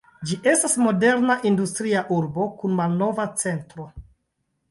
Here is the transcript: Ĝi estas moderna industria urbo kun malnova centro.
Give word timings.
Ĝi 0.27 0.35
estas 0.51 0.71
moderna 0.85 1.33
industria 1.49 2.01
urbo 2.17 2.47
kun 2.63 2.75
malnova 2.79 3.27
centro. 3.43 3.89